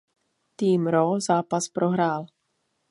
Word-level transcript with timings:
Tým 0.55 0.87
Raw 0.87 1.19
zápas 1.19 1.67
prohrál. 1.69 2.25